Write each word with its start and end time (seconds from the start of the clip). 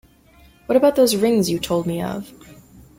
What 0.65 0.75
about 0.77 0.95
those 0.95 1.15
rings 1.15 1.47
you 1.51 1.59
told 1.59 1.85
me 1.85 2.01
of? 2.01 2.33